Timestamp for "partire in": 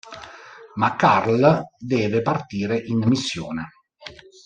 2.23-2.97